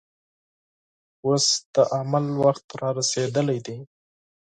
اوس 1.25 1.45
د 1.73 1.75
عمل 1.97 2.25
وخت 2.43 2.65
رارسېدلی 2.81 3.59
دی. 3.65 3.77